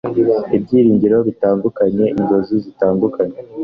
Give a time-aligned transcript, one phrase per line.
[0.55, 3.37] ibyiringiro bitandukanye, inzozi zitandukanye.”